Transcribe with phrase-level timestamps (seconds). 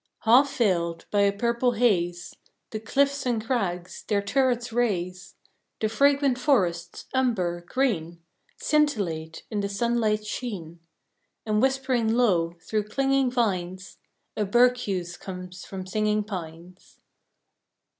[0.21, 2.35] Half veiled by a purple haze,
[2.71, 5.35] The cliffs and crags, their turrets raise,
[5.79, 8.19] The fragrant forests, umber, green,
[8.57, 10.79] Scintillate in the sunlight's sheen,
[11.45, 13.99] And whispering low, through clinging vines,
[14.35, 16.97] A berceuse comes from singing pines.